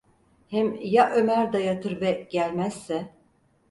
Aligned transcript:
Hem 0.47 0.77
ya 0.81 1.11
Ömer 1.15 1.53
dayatır 1.53 2.01
ve 2.01 2.27
gelmezse? 2.31 3.09